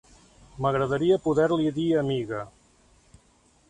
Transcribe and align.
M'agradaria 0.65 1.21
poder-li 1.27 1.69
dir 1.79 1.87
amiga. 2.03 2.45